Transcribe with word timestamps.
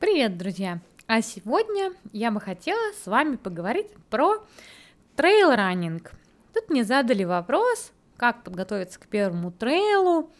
Привет, 0.00 0.38
друзья! 0.38 0.80
А 1.06 1.20
сегодня 1.20 1.92
я 2.14 2.30
бы 2.30 2.40
хотела 2.40 2.94
с 2.94 3.06
вами 3.06 3.36
поговорить 3.36 3.88
про 4.08 4.42
трейл-раннинг. 5.14 6.12
Тут 6.54 6.70
мне 6.70 6.84
задали 6.84 7.24
вопрос, 7.24 7.92
как 8.16 8.42
подготовиться 8.42 8.98
к 8.98 9.08
первому 9.08 9.52
трейлу, 9.52 10.32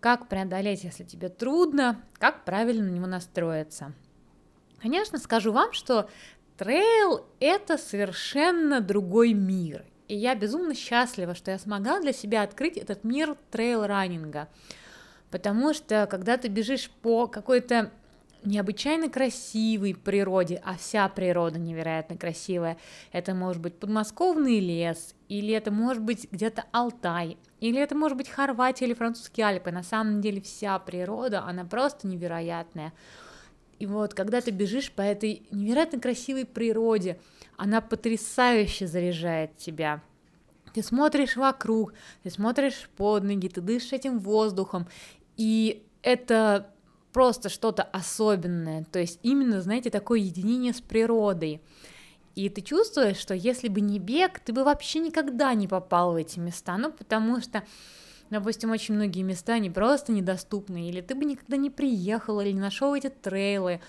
как 0.00 0.26
преодолеть, 0.28 0.84
если 0.84 1.04
тебе 1.04 1.28
трудно, 1.28 2.00
как 2.14 2.46
правильно 2.46 2.86
на 2.86 2.94
него 2.94 3.06
настроиться. 3.06 3.92
Конечно, 4.80 5.18
скажу 5.18 5.52
вам, 5.52 5.74
что 5.74 6.08
трейл— 6.56 7.26
это 7.40 7.76
совершенно 7.76 8.80
другой 8.80 9.34
мир. 9.34 9.84
И 10.08 10.16
я 10.16 10.34
безумно 10.34 10.74
счастлива, 10.74 11.34
что 11.34 11.50
я 11.50 11.58
смогла 11.58 12.00
для 12.00 12.14
себя 12.14 12.40
открыть 12.42 12.78
этот 12.78 13.04
мир 13.04 13.36
трейл-раннинга. 13.50 14.48
Потому 15.30 15.74
что 15.74 16.06
когда 16.10 16.38
ты 16.38 16.48
бежишь 16.48 16.88
по 17.02 17.26
какой-то 17.26 17.90
необычайно 18.44 19.08
красивой 19.08 19.94
природе, 19.94 20.60
а 20.64 20.76
вся 20.76 21.08
природа 21.08 21.58
невероятно 21.58 22.16
красивая. 22.16 22.76
Это 23.12 23.34
может 23.34 23.60
быть 23.60 23.74
подмосковный 23.74 24.60
лес, 24.60 25.14
или 25.28 25.52
это 25.54 25.70
может 25.70 26.02
быть 26.02 26.28
где-то 26.30 26.64
Алтай, 26.72 27.38
или 27.60 27.80
это 27.80 27.94
может 27.94 28.16
быть 28.16 28.28
Хорватия 28.28 28.86
или 28.86 28.94
французские 28.94 29.46
Альпы. 29.46 29.70
На 29.70 29.82
самом 29.82 30.20
деле 30.20 30.40
вся 30.40 30.78
природа, 30.78 31.42
она 31.44 31.64
просто 31.64 32.06
невероятная. 32.06 32.92
И 33.78 33.86
вот, 33.86 34.14
когда 34.14 34.40
ты 34.40 34.50
бежишь 34.50 34.92
по 34.92 35.02
этой 35.02 35.42
невероятно 35.50 36.00
красивой 36.00 36.44
природе, 36.44 37.18
она 37.56 37.80
потрясающе 37.80 38.86
заряжает 38.86 39.56
тебя. 39.56 40.02
Ты 40.72 40.82
смотришь 40.82 41.36
вокруг, 41.36 41.94
ты 42.22 42.30
смотришь 42.30 42.90
под 42.96 43.24
ноги, 43.24 43.48
ты 43.48 43.60
дышишь 43.60 43.92
этим 43.92 44.18
воздухом, 44.18 44.88
и 45.36 45.84
это 46.02 46.73
просто 47.14 47.48
что-то 47.48 47.84
особенное, 47.84 48.84
то 48.84 48.98
есть 48.98 49.20
именно, 49.22 49.62
знаете, 49.62 49.88
такое 49.88 50.18
единение 50.18 50.74
с 50.74 50.80
природой. 50.80 51.62
И 52.34 52.48
ты 52.48 52.60
чувствуешь, 52.60 53.16
что 53.16 53.34
если 53.34 53.68
бы 53.68 53.80
не 53.80 54.00
бег, 54.00 54.40
ты 54.40 54.52
бы 54.52 54.64
вообще 54.64 54.98
никогда 54.98 55.54
не 55.54 55.68
попал 55.68 56.12
в 56.12 56.16
эти 56.16 56.40
места, 56.40 56.76
ну 56.76 56.90
потому 56.90 57.40
что, 57.40 57.62
допустим, 58.30 58.72
очень 58.72 58.96
многие 58.96 59.22
места 59.22 59.60
не 59.60 59.70
просто 59.70 60.10
недоступны, 60.10 60.88
или 60.88 61.00
ты 61.00 61.14
бы 61.14 61.24
никогда 61.24 61.56
не 61.56 61.70
приехал, 61.70 62.40
или 62.40 62.50
не 62.50 62.60
нашел 62.60 62.92
эти 62.94 63.08
трейлы. 63.08 63.80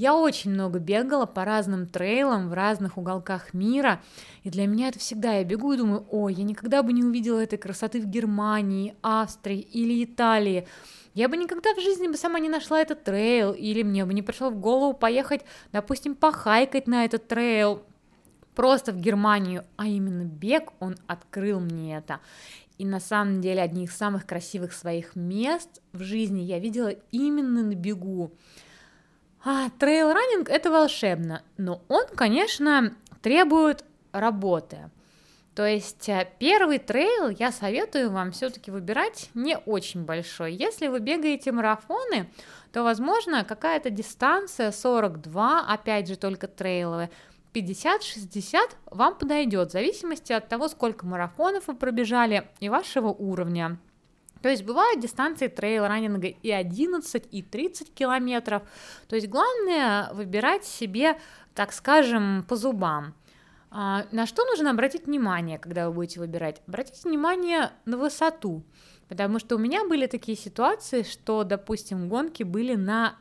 Я 0.00 0.14
очень 0.14 0.52
много 0.52 0.78
бегала 0.78 1.26
по 1.26 1.44
разным 1.44 1.84
трейлам 1.88 2.50
в 2.50 2.52
разных 2.52 2.98
уголках 2.98 3.52
мира, 3.52 4.00
и 4.44 4.48
для 4.48 4.68
меня 4.68 4.86
это 4.90 5.00
всегда, 5.00 5.32
я 5.32 5.42
бегу 5.42 5.72
и 5.72 5.76
думаю, 5.76 6.06
ой, 6.08 6.34
я 6.34 6.44
никогда 6.44 6.84
бы 6.84 6.92
не 6.92 7.02
увидела 7.02 7.40
этой 7.40 7.58
красоты 7.58 8.00
в 8.00 8.06
Германии, 8.06 8.94
Австрии 9.02 9.58
или 9.58 10.04
Италии, 10.04 10.68
я 11.14 11.28
бы 11.28 11.36
никогда 11.36 11.74
в 11.74 11.80
жизни 11.80 12.06
бы 12.06 12.16
сама 12.16 12.38
не 12.38 12.48
нашла 12.48 12.80
этот 12.80 13.02
трейл, 13.02 13.52
или 13.52 13.82
мне 13.82 14.04
бы 14.04 14.14
не 14.14 14.22
пришло 14.22 14.50
в 14.50 14.60
голову 14.60 14.92
поехать, 14.92 15.40
допустим, 15.72 16.14
похайкать 16.14 16.86
на 16.86 17.04
этот 17.04 17.26
трейл 17.26 17.82
просто 18.54 18.92
в 18.92 19.00
Германию, 19.00 19.64
а 19.76 19.88
именно 19.88 20.22
бег, 20.22 20.74
он 20.78 20.94
открыл 21.08 21.58
мне 21.58 21.96
это. 21.96 22.20
И 22.78 22.84
на 22.84 23.00
самом 23.00 23.40
деле 23.40 23.62
одни 23.62 23.86
из 23.86 23.96
самых 23.96 24.26
красивых 24.26 24.74
своих 24.74 25.16
мест 25.16 25.82
в 25.92 26.04
жизни 26.04 26.42
я 26.42 26.60
видела 26.60 26.90
именно 27.10 27.64
на 27.64 27.74
бегу. 27.74 28.30
А 29.50 29.70
трейл-раннинг 29.78 30.50
это 30.50 30.70
волшебно, 30.70 31.42
но 31.56 31.80
он, 31.88 32.04
конечно, 32.08 32.94
требует 33.22 33.82
работы. 34.12 34.90
То 35.54 35.64
есть 35.66 36.06
э, 36.10 36.28
первый 36.38 36.76
трейл 36.76 37.30
я 37.30 37.50
советую 37.50 38.10
вам 38.10 38.32
все-таки 38.32 38.70
выбирать 38.70 39.30
не 39.32 39.56
очень 39.56 40.04
большой. 40.04 40.52
Если 40.52 40.88
вы 40.88 41.00
бегаете 41.00 41.50
марафоны, 41.52 42.30
то, 42.74 42.82
возможно, 42.82 43.42
какая-то 43.42 43.88
дистанция 43.88 44.70
42, 44.70 45.60
опять 45.60 46.08
же, 46.08 46.16
только 46.16 46.46
трейловая, 46.46 47.10
50-60 47.54 48.58
вам 48.90 49.14
подойдет, 49.14 49.70
в 49.70 49.72
зависимости 49.72 50.34
от 50.34 50.46
того, 50.50 50.68
сколько 50.68 51.06
марафонов 51.06 51.68
вы 51.68 51.74
пробежали 51.74 52.46
и 52.60 52.68
вашего 52.68 53.08
уровня. 53.08 53.78
То 54.42 54.48
есть 54.48 54.64
бывают 54.64 55.00
дистанции 55.00 55.48
трейл-раннинга 55.48 56.28
и 56.28 56.50
11, 56.50 57.28
и 57.30 57.42
30 57.42 57.94
километров. 57.94 58.62
То 59.08 59.16
есть 59.16 59.28
главное 59.28 60.12
выбирать 60.12 60.64
себе, 60.64 61.18
так 61.54 61.72
скажем, 61.72 62.44
по 62.48 62.56
зубам. 62.56 63.14
А, 63.70 64.06
на 64.12 64.26
что 64.26 64.44
нужно 64.44 64.70
обратить 64.70 65.06
внимание, 65.06 65.58
когда 65.58 65.88
вы 65.88 65.94
будете 65.94 66.20
выбирать? 66.20 66.62
Обратите 66.66 67.08
внимание 67.08 67.70
на 67.84 67.98
высоту, 67.98 68.62
потому 69.08 69.38
что 69.38 69.56
у 69.56 69.58
меня 69.58 69.86
были 69.86 70.06
такие 70.06 70.38
ситуации, 70.38 71.02
что, 71.02 71.44
допустим, 71.44 72.08
гонки 72.08 72.42
были 72.42 72.76
на 72.76 73.16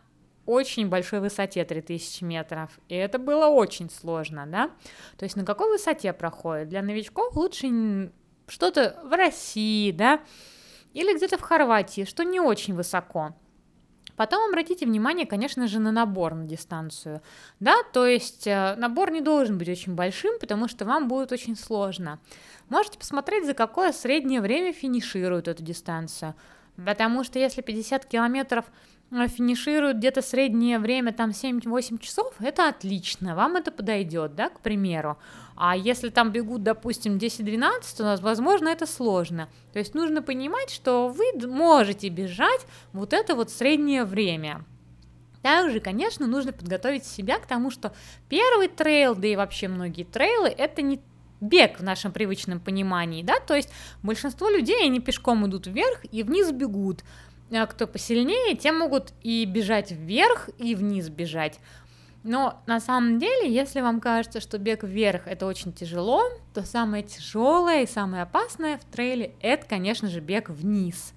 очень 0.45 0.88
большой 0.88 1.19
высоте 1.19 1.66
3000 1.66 2.23
метров, 2.23 2.79
и 2.88 2.95
это 2.95 3.19
было 3.19 3.47
очень 3.47 3.89
сложно, 3.89 4.45
да? 4.47 4.72
То 5.17 5.25
есть 5.25 5.35
на 5.35 5.44
какой 5.44 5.69
высоте 5.69 6.13
проходит? 6.13 6.69
Для 6.69 6.81
новичков 6.81 7.35
лучше 7.35 8.11
что-то 8.47 8.97
в 9.03 9.11
России, 9.11 9.91
да, 9.91 10.22
или 10.94 11.16
где-то 11.16 11.38
в 11.38 11.42
Хорватии, 11.42 12.06
что 12.06 12.24
не 12.24 12.40
очень 12.40 12.74
высоко. 12.74 13.34
Потом 14.18 14.50
обратите 14.50 14.88
внимание, 14.88 15.28
конечно 15.28 15.68
же, 15.68 15.80
на 15.80 15.92
набор 15.92 16.34
на 16.34 16.46
дистанцию. 16.46 17.22
Да, 17.59 17.75
то 17.94 18.08
есть 18.08 18.48
э, 18.48 18.75
набор 18.75 19.12
не 19.12 19.22
должен 19.22 19.59
быть 19.59 19.70
очень 19.70 19.94
большим, 19.94 20.40
потому 20.40 20.68
что 20.68 20.86
вам 20.86 21.08
будет 21.08 21.31
очень 21.31 21.56
сложно. 21.56 22.20
Можете 22.68 22.98
посмотреть, 22.98 23.46
за 23.46 23.53
какое 23.53 23.92
среднее 23.92 24.42
время 24.42 24.74
финишируют 24.74 25.48
эту 25.48 25.62
дистанцию. 25.62 26.34
Потому 26.84 27.24
что 27.24 27.38
если 27.38 27.62
50 27.62 28.06
километров 28.06 28.66
финишируют 29.12 29.97
где-то 29.97 30.22
среднее 30.22 30.79
время 30.79 31.13
там 31.13 31.29
7-8 31.29 32.00
часов, 32.00 32.34
это 32.40 32.68
отлично, 32.68 33.35
вам 33.35 33.56
это 33.56 33.72
подойдет, 33.72 34.35
да, 34.35 34.50
к 34.50 34.59
примеру. 34.59 35.18
А 35.56 35.75
если 35.75 36.09
там 36.09 36.31
бегут, 36.31 36.63
допустим, 36.63 37.18
10-12, 37.18 37.97
то, 37.97 38.18
возможно, 38.22 38.68
это 38.68 38.85
сложно. 38.85 39.50
То 39.73 39.79
есть 39.79 39.95
нужно 39.95 40.22
понимать, 40.22 40.69
что 40.69 41.07
вы 41.07 41.25
можете 41.47 42.09
бежать 42.09 42.68
вот 42.94 43.13
это 43.13 43.34
вот 43.34 43.50
среднее 43.50 44.03
время. 44.03 44.66
Также, 45.41 45.79
конечно, 45.79 46.28
нужно 46.28 46.51
подготовить 46.51 47.06
себя 47.06 47.39
к 47.39 47.47
тому, 47.47 47.72
что 47.72 47.94
первый 48.28 48.68
трейл, 48.68 49.16
да 49.16 49.28
и 49.28 49.35
вообще 49.35 49.68
многие 49.68 50.03
трейлы, 50.03 50.50
это 50.50 50.81
не 50.81 51.00
бег 51.39 51.79
в 51.79 51.84
нашем 51.84 52.12
привычном 52.12 52.59
понимании, 52.59 53.24
да, 53.24 53.39
то 53.39 53.56
есть 53.56 53.69
большинство 54.03 54.50
людей, 54.50 54.84
они 54.84 55.00
пешком 55.00 55.45
идут 55.47 55.68
вверх 55.68 56.01
и 56.12 56.24
вниз 56.24 56.51
бегут, 56.51 57.03
а 57.03 57.26
кто 57.50 57.88
посильнее, 57.88 58.56
те 58.56 58.72
могут 58.72 59.13
и 59.22 59.46
бежать 59.46 59.91
вверх, 59.91 60.50
и 60.58 60.75
вниз 60.75 61.09
бежать. 61.09 61.59
Но 62.24 62.62
на 62.66 62.80
самом 62.81 63.19
деле, 63.19 63.50
если 63.50 63.80
вам 63.80 64.02
кажется, 64.02 64.41
что 64.41 64.58
бег 64.58 64.84
вверх 64.84 65.28
это 65.28 65.46
очень 65.46 65.72
тяжело, 65.72 66.24
то 66.53 66.63
самое 66.63 67.03
тяжелое 67.03 67.84
и 67.84 67.88
самое 67.88 68.24
опасное 68.24 68.78
в 68.78 68.84
трейле 68.84 69.34
это, 69.40 69.66
конечно 69.66 70.09
же, 70.09 70.19
бег 70.19 70.50
вниз. 70.50 71.13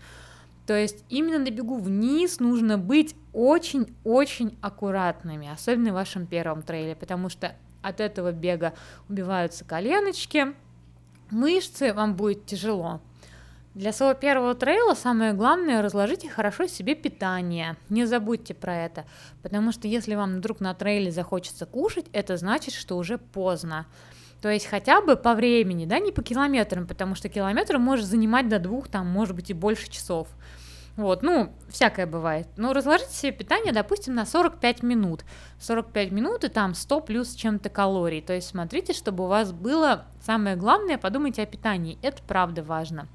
То 0.66 0.74
есть 0.74 1.04
именно 1.08 1.38
на 1.38 1.50
бегу 1.50 1.78
вниз 1.78 2.38
нужно 2.38 2.78
быть 2.78 3.16
очень-очень 3.32 4.56
аккуратными, 4.60 5.50
особенно 5.52 5.90
в 5.90 5.94
вашем 5.94 6.26
первом 6.26 6.62
трейле, 6.62 6.94
потому 6.94 7.28
что 7.28 7.56
от 7.82 7.98
этого 7.98 8.30
бега 8.30 8.74
убиваются 9.08 9.64
коленочки, 9.64 10.54
мышцы, 11.30 11.92
вам 11.92 12.14
будет 12.14 12.46
тяжело. 12.46 13.00
Для 13.74 13.92
своего 13.92 14.14
первого 14.14 14.56
трейла 14.56 14.94
самое 14.94 15.32
главное 15.32 15.80
разложите 15.80 16.28
хорошо 16.28 16.66
себе 16.66 16.96
питание. 16.96 17.76
Не 17.88 18.04
забудьте 18.04 18.52
про 18.52 18.74
это, 18.76 19.04
потому 19.42 19.70
что 19.70 19.86
если 19.86 20.16
вам 20.16 20.34
вдруг 20.34 20.58
на 20.58 20.74
трейле 20.74 21.12
захочется 21.12 21.66
кушать, 21.66 22.06
это 22.12 22.36
значит, 22.36 22.74
что 22.74 22.96
уже 22.96 23.16
поздно. 23.16 23.86
То 24.42 24.48
есть 24.48 24.66
хотя 24.66 25.00
бы 25.00 25.14
по 25.14 25.34
времени, 25.34 25.84
да, 25.84 26.00
не 26.00 26.10
по 26.10 26.20
километрам, 26.20 26.84
потому 26.84 27.14
что 27.14 27.28
километр 27.28 27.78
может 27.78 28.06
занимать 28.06 28.48
до 28.48 28.58
двух, 28.58 28.88
там, 28.88 29.06
может 29.06 29.36
быть, 29.36 29.50
и 29.50 29.54
больше 29.54 29.88
часов. 29.88 30.26
Вот, 30.96 31.22
ну, 31.22 31.52
всякое 31.68 32.06
бывает. 32.06 32.48
Но 32.56 32.72
разложите 32.72 33.12
себе 33.12 33.30
питание, 33.30 33.72
допустим, 33.72 34.14
на 34.14 34.26
45 34.26 34.82
минут. 34.82 35.24
45 35.60 36.10
минут 36.10 36.42
и 36.42 36.48
там 36.48 36.74
100 36.74 37.00
плюс 37.02 37.34
чем-то 37.34 37.68
калорий. 37.68 38.20
То 38.20 38.32
есть 38.32 38.48
смотрите, 38.48 38.94
чтобы 38.94 39.24
у 39.24 39.28
вас 39.28 39.52
было, 39.52 40.06
самое 40.20 40.56
главное, 40.56 40.98
подумайте 40.98 41.42
о 41.42 41.46
питании. 41.46 41.98
Это 42.02 42.20
правда 42.24 42.64
важно. 42.64 43.06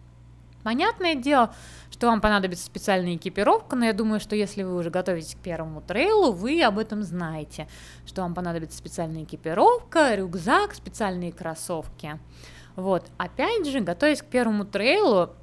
Понятное 0.66 1.14
дело, 1.14 1.54
что 1.92 2.08
вам 2.08 2.22
понадобится 2.22 2.66
специальная 2.66 3.18
экипировка, 3.18 3.76
но 3.76 3.86
я 3.86 3.94
думаю, 3.94 4.20
что 4.20 4.36
если 4.36 4.64
вы 4.64 4.76
уже 4.76 4.90
готовитесь 4.90 5.36
к 5.36 5.38
первому 5.38 5.80
трейлу, 5.80 6.32
вы 6.32 6.64
об 6.64 6.80
этом 6.80 7.04
знаете, 7.04 7.68
что 8.08 8.24
вам 8.24 8.34
понадобится 8.34 8.76
специальная 8.76 9.26
экипировка, 9.26 10.16
рюкзак, 10.16 10.74
специальные 10.74 11.34
кроссовки. 11.34 12.20
Вот, 12.76 13.06
опять 13.20 13.68
же, 13.68 13.80
готовясь 13.80 14.24
к 14.24 14.26
первому 14.26 14.66
трейлу, 14.66 15.36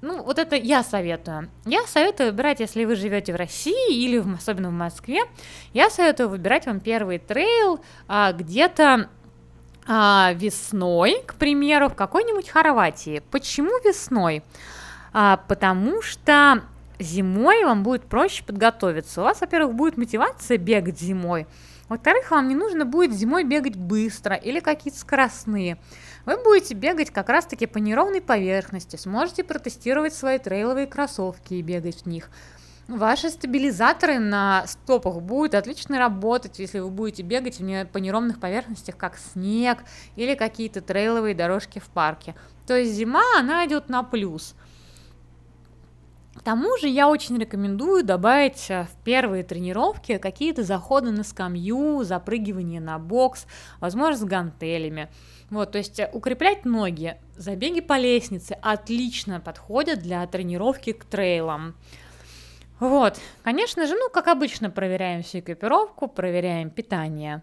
ну, 0.00 0.22
вот 0.22 0.38
это 0.38 0.54
я 0.54 0.84
советую. 0.84 1.50
Я 1.66 1.82
советую 1.88 2.30
выбирать, 2.30 2.60
если 2.60 2.84
вы 2.84 2.94
живете 2.94 3.32
в 3.32 3.36
России 3.36 3.92
или 3.92 4.18
в, 4.18 4.32
особенно 4.32 4.68
в 4.68 4.74
Москве, 4.74 5.22
я 5.72 5.90
советую 5.90 6.28
выбирать 6.28 6.66
вам 6.66 6.78
первый 6.78 7.18
трейл 7.18 7.80
а, 8.06 8.30
где-то 8.32 9.08
а, 9.88 10.32
весной, 10.34 11.22
к 11.26 11.34
примеру, 11.34 11.88
в 11.88 11.94
какой-нибудь 11.94 12.48
Хорватии. 12.48 13.22
Почему 13.30 13.70
весной? 13.82 14.42
А, 15.12 15.38
потому 15.48 16.02
что 16.02 16.62
зимой 16.98 17.64
вам 17.64 17.82
будет 17.82 18.04
проще 18.04 18.44
подготовиться. 18.44 19.22
У 19.22 19.24
вас, 19.24 19.40
во-первых, 19.40 19.74
будет 19.74 19.96
мотивация 19.96 20.58
бегать 20.58 21.00
зимой, 21.00 21.46
во-вторых, 21.88 22.30
вам 22.30 22.48
не 22.48 22.54
нужно 22.54 22.84
будет 22.84 23.14
зимой 23.14 23.44
бегать 23.44 23.76
быстро 23.76 24.36
или 24.36 24.60
какие-то 24.60 24.98
скоростные. 24.98 25.78
Вы 26.26 26.36
будете 26.42 26.74
бегать 26.74 27.10
как 27.10 27.30
раз-таки 27.30 27.66
по 27.66 27.78
неровной 27.78 28.20
поверхности, 28.20 28.96
сможете 28.96 29.42
протестировать 29.42 30.12
свои 30.12 30.38
трейловые 30.38 30.86
кроссовки 30.86 31.54
и 31.54 31.62
бегать 31.62 32.02
в 32.02 32.06
них. 32.06 32.28
Ваши 32.88 33.28
стабилизаторы 33.28 34.18
на 34.18 34.66
стопах 34.66 35.20
будут 35.20 35.54
отлично 35.54 35.98
работать, 35.98 36.58
если 36.58 36.78
вы 36.78 36.90
будете 36.90 37.22
бегать 37.22 37.58
по 37.92 37.98
неровных 37.98 38.40
поверхностях, 38.40 38.96
как 38.96 39.18
снег 39.18 39.78
или 40.16 40.34
какие-то 40.34 40.80
трейловые 40.80 41.34
дорожки 41.34 41.78
в 41.78 41.88
парке. 41.88 42.34
То 42.66 42.76
есть 42.76 42.92
зима, 42.92 43.22
она 43.38 43.66
идет 43.66 43.88
на 43.88 44.02
плюс– 44.02 44.54
к 46.38 46.42
тому 46.42 46.76
же 46.78 46.88
я 46.88 47.08
очень 47.08 47.36
рекомендую 47.36 48.04
добавить 48.04 48.66
э, 48.70 48.84
в 48.84 49.04
первые 49.04 49.42
тренировки 49.42 50.18
какие-то 50.18 50.62
заходы 50.62 51.10
на 51.10 51.24
скамью, 51.24 52.04
запрыгивание 52.04 52.80
на 52.80 53.00
бокс, 53.00 53.46
возможно, 53.80 54.16
с 54.16 54.24
гантелями. 54.24 55.08
Вот, 55.50 55.72
то 55.72 55.78
есть 55.78 56.00
укреплять 56.12 56.64
ноги, 56.64 57.16
забеги 57.36 57.80
по 57.80 57.98
лестнице 57.98 58.52
отлично 58.62 59.40
подходят 59.40 59.98
для 59.98 60.24
тренировки 60.28 60.92
к 60.92 61.04
трейлам. 61.04 61.74
Вот, 62.80 63.18
конечно 63.42 63.86
же, 63.86 63.94
ну, 63.94 64.08
как 64.08 64.28
обычно, 64.28 64.70
проверяем 64.70 65.22
всю 65.22 65.40
экипировку, 65.40 66.06
проверяем 66.06 66.70
питание. 66.70 67.42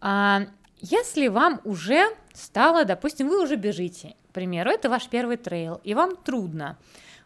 А, 0.00 0.42
если 0.80 1.28
вам 1.28 1.60
уже 1.64 2.06
стало, 2.32 2.84
допустим, 2.84 3.28
вы 3.28 3.42
уже 3.42 3.56
бежите, 3.56 4.16
к 4.30 4.34
примеру, 4.34 4.70
это 4.70 4.90
ваш 4.90 5.08
первый 5.08 5.36
трейл, 5.36 5.80
и 5.84 5.94
вам 5.94 6.16
трудно, 6.16 6.76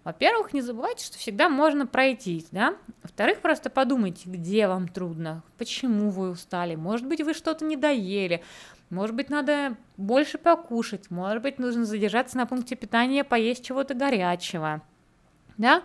во-первых, 0.04 0.54
не 0.54 0.62
забывайте, 0.62 1.04
что 1.04 1.18
всегда 1.18 1.48
можно 1.48 1.86
пройтись, 1.86 2.46
да? 2.50 2.76
Во-вторых, 3.02 3.40
просто 3.40 3.68
подумайте, 3.68 4.22
где 4.30 4.66
вам 4.66 4.88
трудно, 4.88 5.42
почему 5.58 6.10
вы 6.10 6.30
устали, 6.30 6.74
может 6.74 7.06
быть, 7.06 7.20
вы 7.20 7.34
что-то 7.34 7.64
не 7.64 7.76
доели, 7.76 8.42
может 8.88 9.14
быть, 9.14 9.30
надо 9.30 9.76
больше 9.96 10.38
покушать, 10.38 11.10
может 11.10 11.42
быть, 11.42 11.58
нужно 11.58 11.84
задержаться 11.84 12.36
на 12.36 12.46
пункте 12.46 12.76
питания, 12.76 13.24
поесть 13.24 13.64
чего-то 13.64 13.94
горячего, 13.94 14.82
да? 15.58 15.82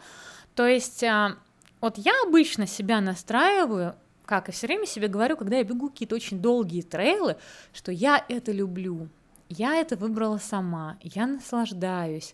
То 0.55 0.65
есть, 0.65 1.03
а, 1.03 1.37
вот 1.85 1.99
я 1.99 2.13
обычно 2.25 2.65
себя 2.65 2.99
настраиваю, 2.99 3.93
как 4.25 4.49
и 4.49 4.51
все 4.51 4.65
время 4.65 4.87
себе 4.87 5.07
говорю, 5.07 5.37
когда 5.37 5.57
я 5.57 5.63
бегу 5.63 5.89
какие-то 5.89 6.15
очень 6.15 6.39
долгие 6.39 6.81
трейлы, 6.81 7.37
что 7.73 7.91
я 7.91 8.25
это 8.27 8.51
люблю, 8.51 9.07
я 9.49 9.75
это 9.75 9.95
выбрала 9.95 10.39
сама, 10.39 10.97
я 11.01 11.27
наслаждаюсь, 11.27 12.33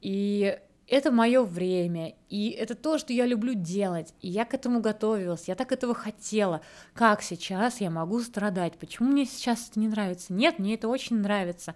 и 0.00 0.56
это 0.86 1.10
мое 1.10 1.42
время, 1.42 2.14
и 2.28 2.50
это 2.50 2.76
то, 2.76 2.96
что 2.96 3.12
я 3.12 3.26
люблю 3.26 3.54
делать, 3.54 4.14
и 4.20 4.28
я 4.28 4.44
к 4.44 4.54
этому 4.54 4.78
готовилась, 4.78 5.48
я 5.48 5.56
так 5.56 5.72
этого 5.72 5.92
хотела. 5.92 6.60
Как 6.92 7.20
сейчас 7.20 7.80
я 7.80 7.90
могу 7.90 8.20
страдать? 8.20 8.78
Почему 8.78 9.08
мне 9.08 9.24
сейчас 9.24 9.70
это 9.70 9.80
не 9.80 9.88
нравится? 9.88 10.32
Нет, 10.32 10.60
мне 10.60 10.74
это 10.74 10.86
очень 10.86 11.16
нравится. 11.16 11.74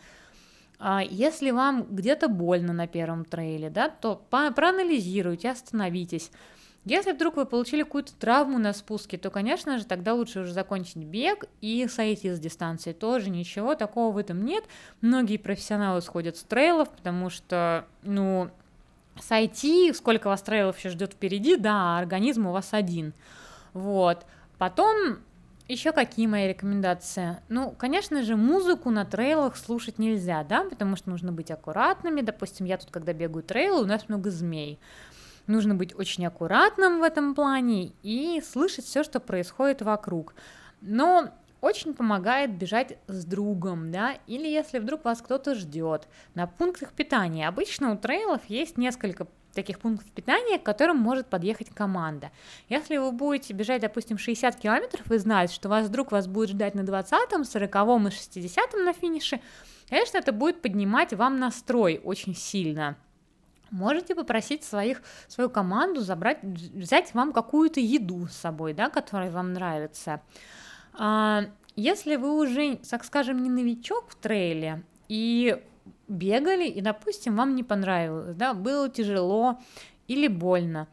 А 0.79 1.03
если 1.03 1.50
вам 1.50 1.82
где-то 1.82 2.29
больно 2.29 2.73
на 2.73 2.87
первом 2.87 3.25
трейле, 3.25 3.71
да, 3.71 3.88
то 3.88 4.23
проанализируйте, 4.31 5.50
остановитесь. 5.50 6.31
Если 6.88 7.12
вдруг 7.12 7.37
вы 7.37 7.44
получили 7.44 7.82
какую-то 7.82 8.14
травму 8.14 8.58
на 8.58 8.73
спуске, 8.73 9.19
то, 9.19 9.29
конечно 9.29 9.76
же, 9.76 9.85
тогда 9.85 10.14
лучше 10.14 10.40
уже 10.40 10.55
закончить 10.55 10.96
бег 10.96 11.44
и 11.61 11.87
сойти 11.87 12.31
с 12.31 12.40
дистанции. 12.40 12.94
Тоже 12.94 13.29
ничего 13.29 13.75
такого 13.75 14.11
в 14.11 14.17
этом 14.17 14.43
нет. 14.43 14.64
Многие 15.02 15.37
профессионалы 15.37 16.00
сходят 16.00 16.38
с 16.38 16.43
трейлов, 16.44 16.88
потому 16.88 17.29
что, 17.29 17.85
ну, 18.02 18.49
сойти, 19.20 19.93
сколько 19.93 20.29
вас 20.29 20.40
трейлов 20.40 20.79
еще 20.79 20.88
ждет 20.88 21.12
впереди, 21.12 21.56
да, 21.56 21.99
организм 21.99 22.46
у 22.46 22.52
вас 22.52 22.70
один. 22.73 23.12
Вот. 23.75 24.25
Потом 24.56 25.19
еще 25.69 25.93
какие 25.93 26.26
мои 26.26 26.49
рекомендации? 26.49 27.37
Ну, 27.50 27.73
конечно 27.73 28.23
же, 28.23 28.35
музыку 28.35 28.88
на 28.88 29.05
трейлах 29.05 29.58
слушать 29.58 29.99
нельзя, 29.99 30.43
да, 30.43 30.64
потому 30.64 30.96
что 30.96 31.11
нужно 31.11 31.32
быть 31.32 31.50
аккуратными. 31.50 32.23
Допустим, 32.23 32.64
я 32.64 32.79
тут, 32.79 32.90
когда 32.90 33.12
бегаю 33.12 33.43
трейлы, 33.43 33.82
у 33.82 33.87
нас 33.87 34.08
много 34.08 34.31
змей. 34.31 34.79
Нужно 35.49 35.75
быть 35.75 35.99
очень 35.99 36.27
аккуратным 36.27 37.00
в 37.00 37.03
этом 37.03 37.35
плане 37.35 37.93
и 38.03 38.41
слышать 38.43 38.85
все, 38.85 39.03
что 39.03 39.19
происходит 39.19 39.81
вокруг. 39.81 40.35
Но 40.83 41.31
очень 41.62 41.95
помогает 41.95 42.56
бежать 42.56 42.99
с 43.09 43.25
другом, 43.25 43.91
да, 43.91 44.19
или 44.27 44.47
если 44.47 44.79
вдруг 44.79 45.06
вас 45.06 45.23
кто-то 45.23 45.55
ждет 45.55 46.06
на 46.35 46.47
пунктах 46.47 46.93
питания. 46.93 47.49
Обычно 47.49 47.93
у 47.93 47.97
трейлов 47.97 48.43
есть 48.49 48.77
несколько 48.77 49.27
таких 49.55 49.81
пунктов 49.81 50.09
питания, 50.12 50.59
к 50.59 50.62
которым 50.62 50.99
может 50.99 51.27
подъехать 51.29 51.71
команда. 51.71 52.31
Если 52.69 52.99
вы 52.99 53.11
будете 53.11 53.55
бежать, 53.55 53.81
допустим, 53.81 54.19
60 54.19 54.55
километров 54.56 55.11
и 55.11 55.17
знаете, 55.17 55.55
что 55.55 55.71
вас 55.71 55.87
вдруг 55.87 56.12
вас 56.12 56.27
будет 56.27 56.50
ждать 56.50 56.75
на 56.75 56.83
20-м, 56.83 57.41
40-м 57.41 58.06
и 58.06 58.11
60-м 58.11 58.85
на 58.85 58.93
финише, 58.93 59.41
конечно, 59.89 60.19
это 60.19 60.33
будет 60.33 60.61
поднимать 60.61 61.15
вам 61.15 61.39
настрой 61.41 62.00
очень 62.05 62.37
сильно. 62.37 62.99
Можете 63.70 64.15
попросить 64.15 64.65
своих, 64.65 65.03
свою 65.26 65.50
команду 65.50 66.00
забрать, 66.00 66.43
взять 66.43 67.15
вам 67.15 67.32
какую-то 67.32 67.81
еду 67.81 68.26
с 68.26 68.37
собой, 68.37 68.73
да, 68.73 68.88
которая 68.88 69.31
вам 69.31 69.53
нравится. 69.53 70.20
А, 70.94 71.44
если 71.76 72.17
вы 72.17 72.37
уже, 72.37 72.76
так 72.76 73.05
скажем, 73.05 73.43
не 73.43 73.50
новичок 73.50 74.09
в 74.09 74.17
трейле 74.17 74.82
и 75.09 75.62
бегали, 76.09 76.67
и, 76.67 76.81
допустим, 76.81 77.37
вам 77.37 77.55
не 77.55 77.62
понравилось, 77.62 78.35
да, 78.35 78.55
было 78.55 78.88
тяжело 78.88 79.61
или 80.06 80.26
больно, 80.26 80.88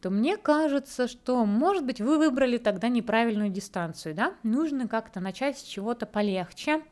то 0.00 0.10
мне 0.10 0.36
кажется, 0.36 1.08
что, 1.08 1.44
может 1.46 1.84
быть, 1.84 2.00
вы 2.00 2.18
выбрали 2.18 2.58
тогда 2.58 2.88
неправильную 2.88 3.48
дистанцию, 3.50 4.14
да, 4.14 4.34
нужно 4.42 4.88
как-то 4.88 5.20
начать 5.20 5.58
с 5.58 5.62
чего-то 5.62 6.04
полегче, 6.04 6.82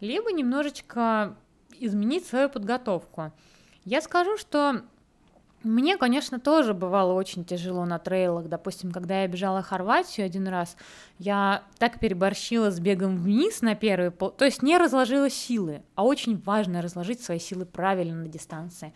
либо 0.00 0.30
немножечко 0.32 1.36
изменить 1.78 2.26
свою 2.26 2.48
подготовку. 2.48 3.32
Я 3.84 4.00
скажу, 4.00 4.36
что 4.36 4.82
мне, 5.64 5.96
конечно, 5.96 6.40
тоже 6.40 6.74
бывало 6.74 7.12
очень 7.12 7.44
тяжело 7.44 7.84
на 7.84 7.98
трейлах. 7.98 8.48
Допустим, 8.48 8.90
когда 8.90 9.22
я 9.22 9.28
бежала 9.28 9.62
Хорватию 9.62 10.26
один 10.26 10.48
раз, 10.48 10.76
я 11.18 11.62
так 11.78 12.00
переборщила 12.00 12.70
с 12.70 12.80
бегом 12.80 13.16
вниз 13.16 13.60
на 13.60 13.74
первый 13.74 14.10
пол, 14.10 14.30
то 14.30 14.44
есть 14.44 14.62
не 14.62 14.76
разложила 14.76 15.30
силы, 15.30 15.82
а 15.94 16.04
очень 16.04 16.40
важно 16.40 16.82
разложить 16.82 17.22
свои 17.22 17.38
силы 17.38 17.64
правильно 17.64 18.16
на 18.16 18.28
дистанции. 18.28 18.92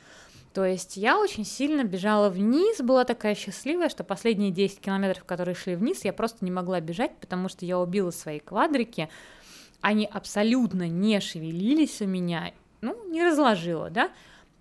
То 0.55 0.65
есть 0.65 0.97
я 0.97 1.19
очень 1.19 1.45
сильно 1.45 1.85
бежала 1.85 2.31
вниз, 2.31 2.81
была 2.81 3.05
такая 3.05 3.35
счастливая, 3.35 3.89
что 3.89 4.05
последние 4.05 4.51
10 4.51 4.81
километров, 4.81 5.25
которые 5.25 5.55
шли 5.55 5.77
вниз, 5.77 6.05
я 6.05 6.13
просто 6.13 6.45
не 6.45 6.51
могла 6.51 6.81
бежать, 6.81 7.15
потому 7.19 7.49
что 7.49 7.67
я 7.67 7.79
убила 7.79 8.11
свои 8.11 8.39
квадрики, 8.39 9.09
они 9.83 10.07
абсолютно 10.07 10.89
не 10.89 11.21
шевелились 11.21 12.01
у 12.01 12.07
меня, 12.07 12.53
ну, 12.81 12.97
не 13.11 13.23
разложила, 13.23 13.91
да, 13.91 14.11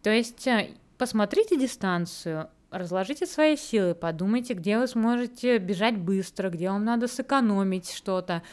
то 0.06 0.12
есть 0.12 0.46
э, 0.46 0.70
посмотрите 1.00 1.58
дистанцию, 1.58 2.52
разложите 2.70 3.26
свои 3.26 3.58
силы, 3.58 3.96
подумайте, 3.96 4.54
где 4.54 4.78
вы 4.78 4.86
сможете 4.86 5.58
бежать 5.58 5.98
быстро, 5.98 6.52
где 6.52 6.70
вам 6.70 6.86
надо 6.86 7.08
сэкономить 7.08 7.90
что-то, 7.90 8.44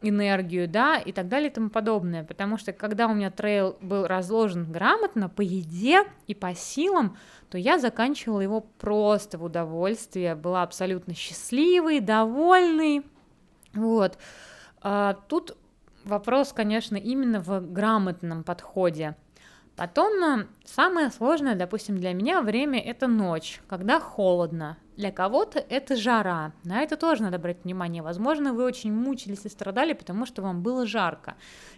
энергию, 0.00 0.66
да, 0.66 0.96
и 0.96 1.12
так 1.12 1.28
далее 1.28 1.50
и 1.50 1.52
тому 1.52 1.68
подобное. 1.68 2.24
Потому 2.24 2.56
что 2.56 2.72
когда 2.72 3.08
у 3.08 3.14
меня 3.14 3.30
трейл 3.30 3.76
был 3.82 4.06
разложен 4.06 4.72
грамотно 4.72 5.28
по 5.28 5.42
еде 5.42 6.04
и 6.26 6.34
по 6.34 6.54
силам, 6.54 7.18
то 7.50 7.58
я 7.58 7.78
заканчивала 7.78 8.40
его 8.40 8.62
просто 8.62 9.36
в 9.36 9.44
удовольствие, 9.44 10.34
была 10.34 10.62
абсолютно 10.62 11.14
счастливой, 11.14 12.00
довольной. 12.00 13.02
Вот. 13.74 14.16
А, 14.80 15.12
тут 15.28 15.58
вопрос, 16.04 16.54
конечно, 16.54 16.96
именно 16.96 17.42
в 17.42 17.70
грамотном 17.70 18.44
подходе. 18.44 19.14
Потом 19.80 20.22
э, 20.22 20.46
самое 20.66 21.10
сложное, 21.10 21.54
допустим, 21.54 21.96
для 21.96 22.12
меня 22.12 22.42
время 22.42 22.78
это 22.78 23.06
ночь, 23.06 23.62
когда 23.66 23.98
холодно. 23.98 24.76
Для 24.98 25.10
кого-то 25.10 25.58
это 25.58 25.96
жара. 25.96 26.52
На 26.64 26.82
это 26.82 26.98
тоже 26.98 27.22
надо 27.22 27.38
брать 27.38 27.64
внимание. 27.64 28.02
Возможно, 28.02 28.52
вы 28.52 28.64
очень 28.64 28.92
мучились 28.92 29.46
и 29.46 29.48
страдали, 29.48 29.94
потому 29.94 30.26
что 30.26 30.42
вам 30.42 30.62
было 30.62 30.84
жарко. 30.84 31.34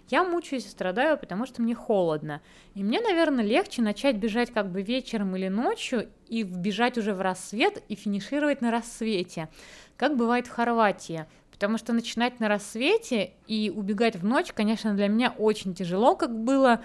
Я 0.08 0.24
мучаюсь 0.24 0.66
и 0.66 0.68
страдаю, 0.68 1.16
потому 1.16 1.46
что 1.46 1.62
мне 1.62 1.76
холодно. 1.76 2.40
И 2.74 2.82
мне, 2.82 3.00
наверное, 3.00 3.44
легче 3.44 3.82
начать 3.82 4.16
бежать 4.16 4.52
как 4.52 4.72
бы 4.72 4.82
вечером 4.82 5.36
или 5.36 5.46
ночью 5.46 6.08
и 6.26 6.42
бежать 6.42 6.98
уже 6.98 7.14
в 7.14 7.20
рассвет 7.20 7.84
и 7.86 7.94
финишировать 7.94 8.62
на 8.62 8.72
рассвете, 8.72 9.48
как 9.96 10.16
бывает 10.16 10.48
в 10.48 10.50
Хорватии. 10.50 11.26
Потому 11.52 11.78
что 11.78 11.92
начинать 11.92 12.40
на 12.40 12.48
рассвете 12.48 13.34
и 13.46 13.70
убегать 13.72 14.16
в 14.16 14.24
ночь, 14.24 14.52
конечно, 14.52 14.92
для 14.94 15.06
меня 15.06 15.32
очень 15.38 15.72
тяжело, 15.72 16.16
как 16.16 16.36
было 16.36 16.80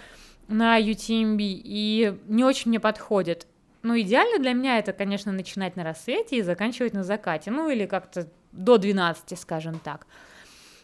на 0.48 0.80
UTMB 0.80 1.38
и 1.40 2.18
не 2.28 2.44
очень 2.44 2.70
мне 2.70 2.80
подходит. 2.80 3.48
Ну, 3.84 4.00
идеально 4.00 4.40
для 4.40 4.54
меня 4.54 4.80
это, 4.80 4.94
конечно, 4.94 5.32
начинать 5.32 5.76
на 5.76 5.84
рассвете 5.84 6.38
и 6.38 6.42
заканчивать 6.42 6.94
на 6.94 7.04
закате, 7.04 7.52
ну, 7.52 7.70
или 7.70 7.86
как-то 7.86 8.28
до 8.52 8.78
12, 8.78 9.40
скажем 9.40 9.80
так. 9.80 10.08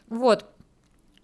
Вот. 0.07 0.45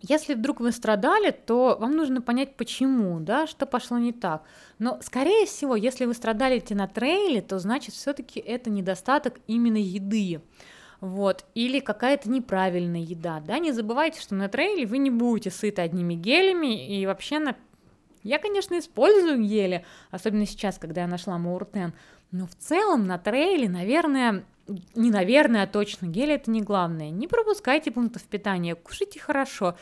Если 0.01 0.33
вдруг 0.33 0.61
вы 0.61 0.71
страдали, 0.71 1.31
то 1.31 1.77
вам 1.79 1.91
нужно 1.91 2.21
понять, 2.21 2.55
почему, 2.55 3.19
да, 3.19 3.47
что 3.47 3.65
пошло 3.65 3.97
не 3.97 4.13
так. 4.13 4.43
Но, 4.77 4.99
скорее 5.01 5.45
всего, 5.45 5.75
если 5.75 6.05
вы 6.05 6.13
страдали 6.13 6.63
на 6.69 6.87
трейле, 6.87 7.41
то 7.41 7.59
значит 7.59 7.93
все-таки 7.93 8.39
это 8.39 8.69
недостаток 8.69 9.39
именно 9.47 9.77
еды. 9.77 10.41
Вот, 11.01 11.45
или 11.55 11.79
какая-то 11.79 12.29
неправильная 12.29 12.99
еда, 12.99 13.39
да, 13.39 13.57
не 13.57 13.71
забывайте, 13.71 14.19
что 14.19 14.35
на 14.35 14.49
трейле 14.49 14.85
вы 14.85 14.97
не 14.97 15.09
будете 15.09 15.49
сыты 15.49 15.81
одними 15.81 16.13
гелями, 16.13 16.87
и 16.87 17.05
вообще 17.05 17.39
на... 17.39 17.55
Я, 18.23 18.39
конечно, 18.39 18.77
использую 18.77 19.43
гели, 19.43 19.85
особенно 20.11 20.45
сейчас, 20.45 20.77
когда 20.77 21.01
я 21.01 21.07
нашла 21.07 21.37
Мауртен, 21.37 21.93
но 22.31 22.45
в 22.47 22.55
целом 22.55 23.07
на 23.07 23.17
трейле, 23.17 23.69
наверное, 23.69 24.45
не 24.95 25.09
наверное, 25.09 25.63
а 25.63 25.67
точно, 25.67 26.05
гель 26.05 26.31
это 26.31 26.51
не 26.51 26.61
главное. 26.61 27.09
Не 27.09 27.27
пропускайте 27.27 27.91
пунктов 27.91 28.23
питания, 28.23 28.75
кушайте 28.75 29.19
хорошо. 29.19 29.75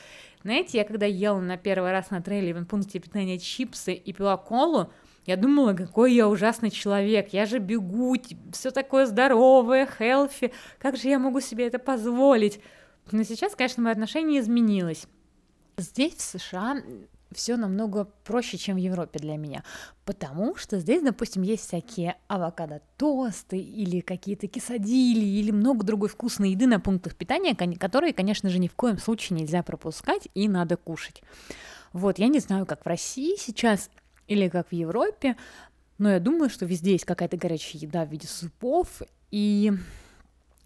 Знаете, 0.43 0.77
я 0.77 0.85
когда 0.85 1.05
ела 1.05 1.39
на 1.39 1.57
первый 1.57 1.91
раз 1.91 2.09
на 2.09 2.21
трейле 2.21 2.53
в 2.53 2.65
пункте 2.65 2.99
питания 2.99 3.37
чипсы 3.37 3.93
и 3.93 4.13
пила 4.13 4.37
колу, 4.37 4.91
я 5.25 5.35
думала, 5.35 5.73
какой 5.73 6.13
я 6.13 6.29
ужасный 6.29 6.71
человек, 6.71 7.33
я 7.33 7.45
же 7.45 7.59
бегу, 7.59 8.15
все 8.53 8.71
такое 8.71 9.05
здоровое, 9.05 9.85
хелфи, 9.85 10.53
как 10.79 10.95
же 10.95 11.09
я 11.09 11.19
могу 11.19 11.41
себе 11.41 11.67
это 11.67 11.79
позволить? 11.79 12.61
Но 13.11 13.23
сейчас, 13.23 13.55
конечно, 13.55 13.83
мое 13.83 13.91
отношение 13.91 14.39
изменилось. 14.39 15.05
Здесь, 15.77 16.13
в 16.13 16.21
США, 16.21 16.77
все 17.31 17.57
намного 17.57 18.05
проще, 18.23 18.57
чем 18.57 18.75
в 18.75 18.79
Европе 18.79 19.19
для 19.19 19.37
меня, 19.37 19.63
потому 20.05 20.55
что 20.55 20.79
здесь, 20.79 21.03
допустим, 21.03 21.41
есть 21.41 21.67
всякие 21.67 22.15
авокадо-тосты 22.27 23.57
или 23.57 23.99
какие-то 24.01 24.47
кисадили 24.47 25.25
или 25.25 25.51
много 25.51 25.85
другой 25.85 26.09
вкусной 26.09 26.51
еды 26.51 26.67
на 26.67 26.79
пунктах 26.79 27.15
питания, 27.15 27.55
которые, 27.55 28.13
конечно 28.13 28.49
же, 28.49 28.59
ни 28.59 28.67
в 28.67 28.75
коем 28.75 28.97
случае 28.97 29.39
нельзя 29.39 29.63
пропускать 29.63 30.27
и 30.33 30.47
надо 30.47 30.77
кушать. 30.77 31.21
Вот, 31.93 32.19
я 32.19 32.27
не 32.27 32.39
знаю, 32.39 32.65
как 32.65 32.85
в 32.85 32.87
России 32.87 33.35
сейчас 33.37 33.89
или 34.27 34.49
как 34.49 34.69
в 34.69 34.73
Европе, 34.73 35.37
но 35.97 36.11
я 36.11 36.19
думаю, 36.19 36.49
что 36.49 36.65
везде 36.65 36.91
есть 36.91 37.05
какая-то 37.05 37.37
горячая 37.37 37.81
еда 37.81 38.05
в 38.05 38.11
виде 38.11 38.27
супов, 38.27 39.01
и 39.31 39.73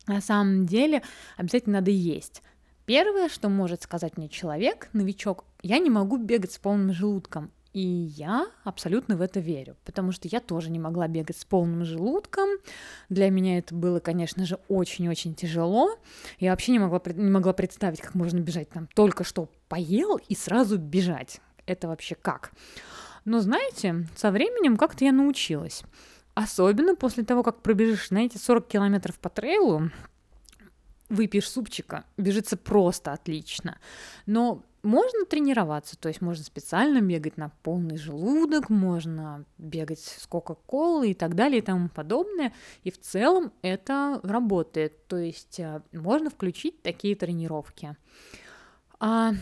на 0.08 0.20
самом 0.22 0.66
деле 0.66 1.04
обязательно 1.38 1.80
надо 1.80 1.92
есть. 1.92 2.42
Первое, 2.86 3.30
что 3.30 3.50
может 3.50 3.84
сказать 3.84 4.18
мне 4.18 4.30
человек, 4.30 4.90
новичок, 4.94 5.46
я 5.62 5.78
не 5.80 5.90
могу 5.90 6.18
бегать 6.18 6.52
с 6.52 6.58
полным 6.58 6.94
желудком. 6.94 7.52
И 7.74 7.80
я 7.80 8.48
абсолютно 8.66 9.16
в 9.16 9.22
это 9.22 9.40
верю, 9.40 9.78
потому 9.86 10.12
что 10.12 10.28
я 10.28 10.42
тоже 10.42 10.70
не 10.70 10.80
могла 10.80 11.08
бегать 11.08 11.38
с 11.38 11.46
полным 11.46 11.86
желудком. 11.86 12.50
Для 13.08 13.30
меня 13.30 13.60
это 13.60 13.74
было, 13.74 14.02
конечно 14.02 14.46
же, 14.46 14.60
очень-очень 14.68 15.36
тяжело. 15.36 15.98
Я 16.38 16.52
вообще 16.52 16.74
не 16.74 16.80
могла, 16.80 17.02
не 17.06 17.32
могла 17.32 17.54
представить, 17.54 18.02
как 18.02 18.14
можно 18.14 18.40
бежать 18.40 18.70
там 18.70 18.88
только 18.94 19.24
что 19.24 19.48
поел 19.70 20.20
и 20.28 20.36
сразу 20.36 20.78
бежать. 20.78 21.40
Это 21.66 21.88
вообще 21.88 22.16
как? 22.16 22.52
Но 23.24 23.40
знаете, 23.40 24.06
со 24.18 24.32
временем 24.32 24.76
как-то 24.76 25.06
я 25.06 25.14
научилась. 25.14 25.84
Особенно 26.34 26.96
после 26.96 27.24
того, 27.24 27.44
как 27.44 27.62
пробежишь, 27.62 28.10
знаете, 28.10 28.38
40 28.38 28.68
километров 28.68 29.18
по 29.20 29.30
трейлу, 29.30 29.92
выпьешь 31.12 31.50
супчика, 31.50 32.06
бежится 32.18 32.58
просто 32.58 33.12
отлично. 33.12 33.78
Но 34.26 34.64
можно 34.82 35.26
тренироваться, 35.26 35.98
то 35.98 36.08
есть 36.08 36.22
можно 36.22 36.44
специально 36.44 37.02
бегать 37.02 37.38
на 37.38 37.50
полный 37.62 37.98
желудок, 37.98 38.70
можно 38.70 39.46
бегать 39.58 40.00
с 40.00 40.26
Кока-Колой 40.26 41.12
и 41.12 41.14
так 41.14 41.36
далее 41.36 41.60
и 41.60 41.62
тому 41.62 41.90
подобное. 41.90 42.54
И 42.84 42.90
в 42.90 43.00
целом 43.00 43.52
это 43.62 44.20
работает, 44.24 45.06
то 45.08 45.18
есть 45.18 45.60
э, 45.60 45.82
можно 45.92 46.30
включить 46.30 46.82
такие 46.82 47.16
тренировки. 47.16 47.96
А 49.00 49.34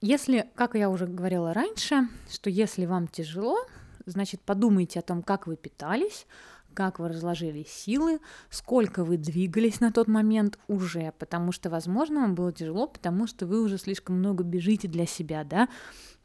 если, 0.00 0.50
как 0.54 0.74
я 0.74 0.90
уже 0.90 1.06
говорила 1.06 1.54
раньше, 1.54 2.08
что 2.30 2.50
если 2.50 2.84
вам 2.84 3.06
тяжело, 3.08 3.56
значит 4.04 4.42
подумайте 4.42 4.98
о 4.98 5.02
том, 5.02 5.22
как 5.22 5.46
вы 5.46 5.56
питались, 5.56 6.26
как 6.74 6.98
вы 6.98 7.08
разложили 7.08 7.64
силы, 7.66 8.20
сколько 8.50 9.04
вы 9.04 9.16
двигались 9.16 9.80
на 9.80 9.92
тот 9.92 10.08
момент 10.08 10.58
уже, 10.68 11.12
потому 11.18 11.52
что, 11.52 11.70
возможно, 11.70 12.20
вам 12.20 12.34
было 12.34 12.52
тяжело, 12.52 12.86
потому 12.86 13.26
что 13.26 13.46
вы 13.46 13.62
уже 13.62 13.78
слишком 13.78 14.18
много 14.18 14.44
бежите 14.44 14.88
для 14.88 15.06
себя, 15.06 15.44
да, 15.44 15.68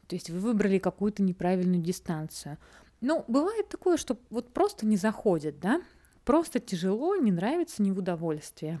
то 0.06 0.16
есть 0.16 0.28
вы 0.28 0.40
выбрали 0.40 0.78
какую-то 0.78 1.22
неправильную 1.22 1.80
дистанцию. 1.80 2.58
Ну, 3.00 3.24
бывает 3.28 3.68
такое, 3.68 3.96
что 3.96 4.18
вот 4.28 4.52
просто 4.52 4.84
не 4.84 4.96
заходит, 4.96 5.60
да, 5.60 5.80
просто 6.24 6.60
тяжело, 6.60 7.16
не 7.16 7.32
нравится, 7.32 7.82
не 7.82 7.92
в 7.92 7.98
удовольствие. 7.98 8.80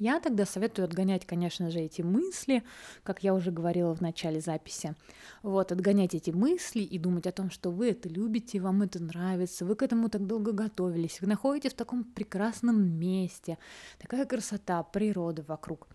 Я 0.00 0.18
тогда 0.18 0.46
советую 0.46 0.86
отгонять, 0.86 1.26
конечно 1.26 1.70
же, 1.70 1.80
эти 1.80 2.00
мысли, 2.00 2.64
как 3.02 3.22
я 3.22 3.34
уже 3.34 3.50
говорила 3.50 3.94
в 3.94 4.00
начале 4.00 4.40
записи. 4.40 4.94
Вот, 5.42 5.72
отгонять 5.72 6.14
эти 6.14 6.30
мысли 6.30 6.80
и 6.80 6.98
думать 6.98 7.26
о 7.26 7.32
том, 7.32 7.50
что 7.50 7.70
вы 7.70 7.90
это 7.90 8.08
любите, 8.08 8.60
вам 8.60 8.80
это 8.80 8.98
нравится, 8.98 9.66
вы 9.66 9.76
к 9.76 9.82
этому 9.82 10.08
так 10.08 10.26
долго 10.26 10.52
готовились, 10.52 11.20
вы 11.20 11.26
находитесь 11.26 11.72
в 11.72 11.76
таком 11.76 12.04
прекрасном 12.04 12.82
месте, 12.82 13.58
такая 13.98 14.24
красота, 14.24 14.82
природа 14.84 15.44
вокруг. 15.46 15.86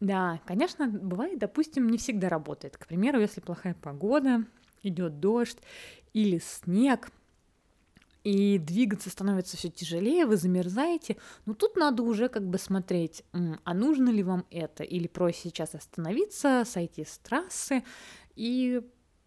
Да, 0.00 0.40
конечно, 0.46 0.88
бывает, 0.88 1.38
допустим, 1.38 1.90
не 1.90 1.98
всегда 1.98 2.30
работает. 2.30 2.78
К 2.78 2.86
примеру, 2.86 3.20
если 3.20 3.42
плохая 3.42 3.74
погода, 3.74 4.46
идет 4.82 5.20
дождь 5.20 5.58
или 6.14 6.38
снег– 6.38 7.10
и 8.24 8.58
двигаться 8.58 9.10
становится 9.10 9.56
все 9.56 9.70
тяжелее, 9.70 10.26
вы 10.26 10.36
замерзаете, 10.36 11.16
но 11.46 11.54
тут 11.54 11.76
надо 11.76 12.02
уже 12.02 12.28
как 12.28 12.46
бы 12.46 12.58
смотреть, 12.58 13.24
а 13.64 13.74
нужно 13.74 14.10
ли 14.10 14.22
вам 14.22 14.46
это, 14.50 14.82
или 14.82 15.06
проще 15.06 15.44
сейчас 15.44 15.74
остановиться, 15.74 16.64
сойти 16.66 17.04
с 17.04 17.18
трассы 17.18 17.82
и 18.36 18.82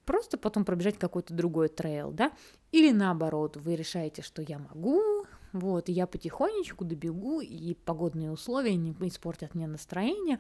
просто 0.06 0.38
потом 0.38 0.66
пробежать 0.66 0.98
какой-то 0.98 1.34
другой 1.34 1.70
трейл, 1.70 2.12
да, 2.12 2.32
или 2.72 2.92
наоборот, 2.92 3.58
вы 3.58 3.76
решаете, 3.76 4.22
что 4.22 4.42
я 4.42 4.60
могу, 4.60 5.26
вот, 5.54 5.90
и 5.90 5.92
я 5.92 6.08
потихонечку 6.08 6.86
добегу, 6.86 7.42
и 7.42 7.74
погодные 7.74 8.32
условия 8.32 8.76
не 8.76 8.92
испортят 9.08 9.56
мне 9.56 9.68
настроение, 9.68 10.40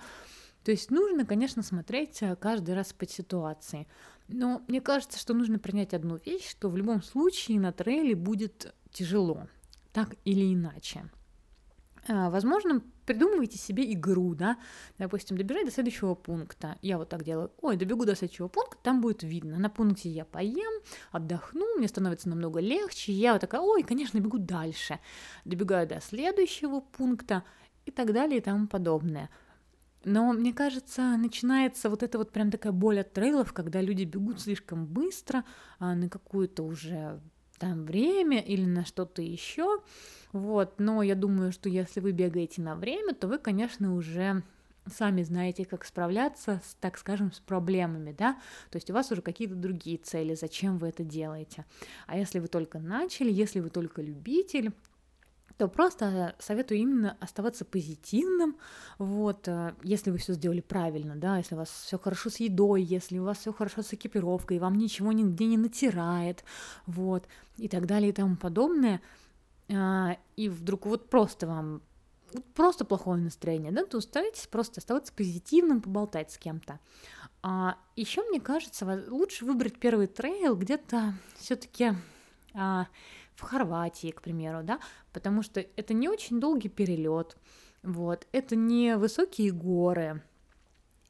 то 0.63 0.71
есть 0.71 0.91
нужно, 0.91 1.25
конечно, 1.25 1.61
смотреть 1.61 2.21
э, 2.21 2.35
каждый 2.37 2.73
раз 2.73 2.93
по 2.93 3.05
ситуации. 3.05 3.85
Но 4.27 4.61
мне 4.67 4.81
кажется, 4.81 5.19
что 5.19 5.33
нужно 5.33 5.59
принять 5.59 5.93
одну 5.93 6.17
вещь, 6.17 6.49
что 6.49 6.69
в 6.69 6.77
любом 6.77 7.03
случае 7.03 7.59
на 7.59 7.71
трейле 7.71 8.15
будет 8.15 8.73
тяжело, 8.91 9.47
так 9.91 10.15
или 10.25 10.53
иначе. 10.53 11.09
А, 12.07 12.29
возможно, 12.29 12.81
придумывайте 13.05 13.57
себе 13.57 13.91
игру, 13.93 14.35
да, 14.35 14.57
допустим, 14.97 15.37
добежать 15.37 15.65
до 15.65 15.71
следующего 15.71 16.15
пункта. 16.15 16.77
Я 16.81 16.97
вот 16.97 17.09
так 17.09 17.23
делаю, 17.23 17.51
ой, 17.61 17.77
добегу 17.77 18.05
до 18.05 18.15
следующего 18.15 18.49
пункта, 18.49 18.77
там 18.83 19.01
будет 19.01 19.23
видно. 19.23 19.57
На 19.57 19.69
пункте 19.69 20.09
я 20.09 20.25
поем, 20.25 20.81
отдохну, 21.11 21.77
мне 21.77 21.87
становится 21.87 22.29
намного 22.29 22.59
легче, 22.59 23.13
я 23.13 23.33
вот 23.33 23.41
такая, 23.41 23.61
ой, 23.61 23.83
конечно, 23.83 24.19
бегу 24.19 24.37
дальше. 24.37 24.99
Добегаю 25.45 25.87
до 25.87 26.01
следующего 26.01 26.81
пункта 26.81 27.43
и 27.85 27.91
так 27.91 28.11
далее 28.13 28.39
и 28.39 28.41
тому 28.41 28.67
подобное. 28.67 29.29
Но 30.05 30.33
мне 30.33 30.53
кажется, 30.53 31.15
начинается 31.17 31.89
вот 31.89 32.03
эта 32.03 32.17
вот 32.17 32.31
прям 32.31 32.51
такая 32.51 32.73
боль 32.73 32.99
от 32.99 33.13
трейлов, 33.13 33.53
когда 33.53 33.81
люди 33.81 34.03
бегут 34.03 34.41
слишком 34.41 34.85
быстро 34.85 35.45
а, 35.79 35.95
на 35.95 36.09
какую-то 36.09 36.63
уже 36.63 37.19
там 37.57 37.85
время 37.85 38.39
или 38.39 38.65
на 38.65 38.83
что-то 38.85 39.21
еще. 39.21 39.81
Вот, 40.33 40.79
но 40.79 41.03
я 41.03 41.15
думаю, 41.15 41.51
что 41.51 41.69
если 41.69 41.99
вы 41.99 42.11
бегаете 42.11 42.61
на 42.61 42.75
время, 42.75 43.13
то 43.13 43.27
вы, 43.27 43.37
конечно, 43.37 43.95
уже 43.95 44.43
сами 44.91 45.23
знаете, 45.23 45.63
как 45.63 45.85
справляться, 45.85 46.61
с, 46.65 46.75
так 46.75 46.97
скажем, 46.97 47.31
с 47.31 47.39
проблемами, 47.39 48.13
да, 48.17 48.33
то 48.69 48.77
есть 48.77 48.89
у 48.89 48.93
вас 48.93 49.11
уже 49.11 49.21
какие-то 49.21 49.55
другие 49.55 49.97
цели, 49.97 50.35
зачем 50.35 50.77
вы 50.77 50.89
это 50.89 51.03
делаете. 51.03 51.65
А 52.05 52.17
если 52.17 52.39
вы 52.39 52.47
только 52.47 52.79
начали, 52.79 53.31
если 53.31 53.61
вы 53.61 53.69
только 53.69 54.01
любитель, 54.01 54.73
то 55.57 55.67
просто 55.67 56.35
советую 56.39 56.79
именно 56.79 57.17
оставаться 57.19 57.65
позитивным, 57.65 58.57
вот, 58.97 59.47
э, 59.47 59.75
если 59.83 60.11
вы 60.11 60.17
все 60.17 60.33
сделали 60.33 60.61
правильно, 60.61 61.15
да, 61.15 61.37
если 61.37 61.55
у 61.55 61.59
вас 61.59 61.69
все 61.69 61.99
хорошо 61.99 62.29
с 62.29 62.37
едой, 62.37 62.81
если 62.81 63.19
у 63.19 63.23
вас 63.23 63.39
все 63.39 63.53
хорошо 63.53 63.81
с 63.81 63.93
экипировкой, 63.93 64.59
вам 64.59 64.77
ничего 64.77 65.11
нигде 65.11 65.45
не 65.45 65.57
натирает, 65.57 66.43
вот, 66.85 67.27
и 67.57 67.67
так 67.67 67.85
далее 67.85 68.09
и 68.09 68.13
тому 68.13 68.35
подобное, 68.35 69.01
а, 69.71 70.17
и 70.35 70.49
вдруг 70.49 70.85
вот 70.85 71.09
просто 71.09 71.47
вам 71.47 71.81
просто 72.55 72.83
плохое 72.83 73.21
настроение, 73.21 73.71
да, 73.71 73.85
то 73.85 74.01
старайтесь 74.01 74.47
просто 74.47 74.79
оставаться 74.79 75.13
позитивным, 75.13 75.81
поболтать 75.81 76.31
с 76.31 76.37
кем-то. 76.37 76.79
А, 77.43 77.77
еще 77.95 78.23
мне 78.23 78.39
кажется, 78.39 79.05
лучше 79.07 79.45
выбрать 79.45 79.77
первый 79.77 80.07
трейл 80.07 80.55
где-то 80.55 81.13
все-таки 81.35 81.93
а, 82.53 82.87
в 83.35 83.41
Хорватии, 83.41 84.11
к 84.11 84.21
примеру, 84.21 84.63
да, 84.63 84.79
потому 85.11 85.41
что 85.41 85.59
это 85.59 85.93
не 85.93 86.09
очень 86.09 86.39
долгий 86.39 86.69
перелет, 86.69 87.37
вот, 87.81 88.27
это 88.31 88.55
не 88.55 88.97
высокие 88.97 89.51
горы, 89.51 90.21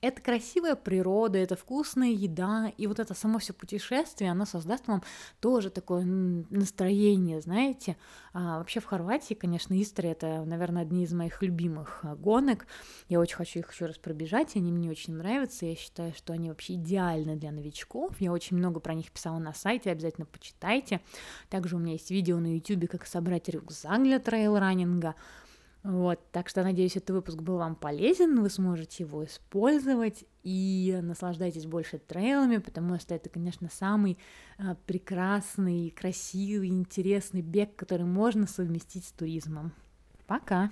это 0.04 0.22
красивая 0.22 0.76
природа, 0.76 1.38
это 1.38 1.56
вкусная 1.56 2.10
еда, 2.10 2.74
и 2.78 2.88
вот 2.88 3.00
это 3.00 3.14
само 3.14 3.40
все 3.40 3.54
путешествие, 3.54 4.32
оно 4.32 4.46
создаст 4.46 4.86
вам 4.88 5.02
тоже 5.40 5.70
такое 5.70 6.04
настроение, 6.04 7.40
знаете. 7.40 7.96
А 8.34 8.58
вообще 8.58 8.82
в 8.82 8.86
Хорватии, 8.86 9.34
конечно, 9.34 9.82
Истрия 9.82 10.12
это, 10.12 10.44
наверное, 10.44 10.82
одни 10.82 11.06
из 11.06 11.14
моих 11.14 11.42
любимых 11.42 12.02
а, 12.04 12.16
гонок. 12.16 12.68
Я 13.08 13.22
очень 13.22 13.38
хочу 13.38 13.60
их 13.60 13.72
еще 13.72 13.86
раз 13.86 13.98
пробежать, 13.98 14.58
они 14.58 14.74
мне 14.74 14.92
очень 14.92 15.16
нравятся. 15.16 15.66
Я 15.66 15.76
считаю, 15.76 16.14
что 16.14 16.34
они 16.34 16.50
вообще 16.50 16.74
идеальны 16.74 17.38
для 17.38 17.52
новичков. 17.54 18.20
Я 18.20 18.34
очень 18.34 18.58
много 18.58 18.82
про 18.82 18.96
них 18.96 19.10
писала 19.10 19.40
на 19.40 19.54
сайте, 19.54 19.90
обязательно 19.90 20.26
почитайте. 20.26 21.00
Также 21.50 21.78
у 21.78 21.80
меня 21.80 21.94
есть 21.94 22.12
видео 22.12 22.40
на 22.40 22.54
YouTube, 22.54 22.90
как 22.90 23.08
собрать 23.08 23.48
рюкзак 23.48 24.04
для 24.04 24.20
трейл-раннинга. 24.20 25.16
Вот, 25.84 26.20
так 26.32 26.48
что 26.48 26.64
надеюсь, 26.64 26.96
этот 26.96 27.10
выпуск 27.10 27.42
был 27.42 27.58
вам 27.58 27.76
полезен, 27.76 28.42
вы 28.42 28.50
сможете 28.50 29.04
его 29.04 29.26
использовать 29.26 30.24
и 30.42 30.98
наслаждайтесь 31.02 31.66
больше 31.66 31.98
трейлами, 31.98 32.58
потому 32.58 32.98
что 33.00 33.14
это, 33.14 33.30
конечно, 33.30 33.70
самый 33.70 34.18
а, 34.58 34.76
прекрасный, 34.86 35.90
красивый, 35.90 36.70
интересный 36.70 37.42
бег, 37.42 37.76
который 37.76 38.06
можно 38.06 38.48
совместить 38.48 39.06
с 39.06 39.12
туризмом. 39.12 39.74
Пока! 40.26 40.72